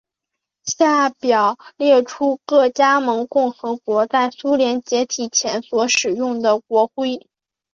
[0.65, 7.27] 下表列出各加盟共和国在苏联解体前所使用的国徽。